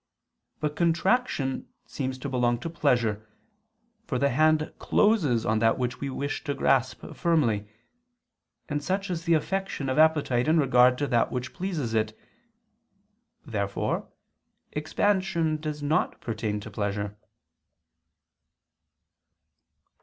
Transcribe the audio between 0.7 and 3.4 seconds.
contraction seems to belong to pleasure,